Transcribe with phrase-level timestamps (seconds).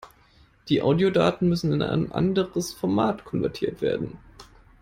[0.67, 4.17] Die Audiodaten müssen in ein anderes Format konvertiert werden.